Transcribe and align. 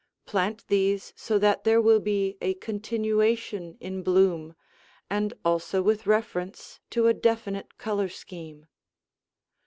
Plant 0.25 0.65
these 0.65 1.13
so 1.15 1.37
that 1.37 1.63
there 1.63 1.79
will 1.79 1.99
be 1.99 2.35
a 2.41 2.55
continuation 2.55 3.77
in 3.79 4.01
bloom, 4.01 4.55
and 5.11 5.31
also 5.45 5.83
with 5.83 6.07
reference 6.07 6.79
to 6.89 7.05
a 7.05 7.13
definite 7.13 7.77
color 7.77 8.09
scheme. 8.09 8.65